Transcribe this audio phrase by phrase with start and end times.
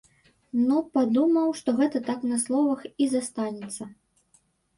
[0.69, 3.83] Ну, падумаў, што гэта так на словах і застанецца.